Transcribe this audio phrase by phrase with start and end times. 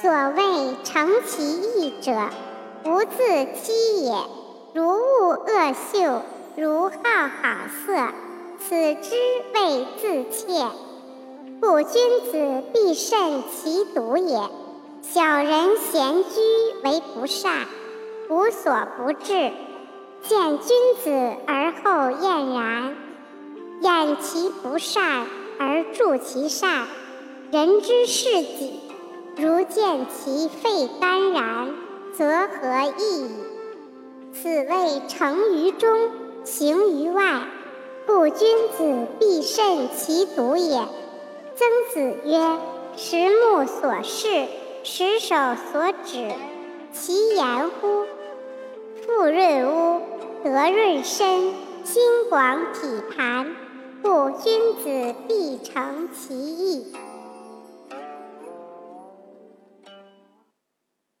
[0.00, 2.12] 所谓诚其意者，
[2.84, 4.12] 无自欺也。
[4.72, 6.22] 如恶恶秀，
[6.56, 8.12] 如好好色，
[8.60, 9.16] 此之
[9.54, 10.66] 谓自怯。
[11.60, 14.38] 故君子必慎其独也。
[15.02, 16.40] 小人闲居
[16.84, 17.66] 为不善，
[18.28, 19.50] 无所不至。
[20.22, 21.10] 见君子
[21.44, 22.96] 而后厌然，
[23.80, 25.26] 厌其不善
[25.58, 26.86] 而助其善。
[27.50, 28.80] 人之视己，
[29.40, 31.68] 如见其肺肝然，
[32.12, 33.30] 则何益矣？
[34.32, 36.10] 此谓诚于中，
[36.44, 37.42] 行于外。
[38.04, 40.80] 故君子必慎其独也。
[41.54, 42.58] 曾子曰
[42.96, 44.48] ：“十目所视，
[44.82, 45.36] 十手
[45.70, 46.32] 所指，
[46.92, 48.06] 其言乎？
[49.06, 50.00] 富润屋，
[50.42, 51.52] 德润身，
[51.84, 53.54] 心广体盘。
[54.02, 56.86] 故君子必诚其意。”